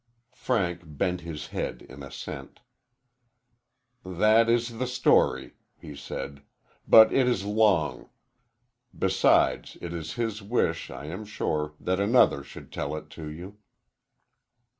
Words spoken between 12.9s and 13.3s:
it to